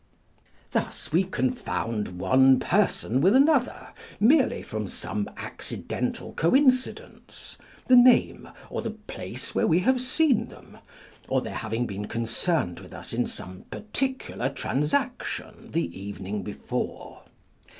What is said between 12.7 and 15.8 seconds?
wdth us in some particular transaction